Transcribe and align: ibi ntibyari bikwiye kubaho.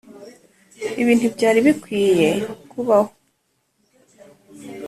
ibi 1.01 1.11
ntibyari 1.15 1.59
bikwiye 1.67 2.29
kubaho. 2.71 3.11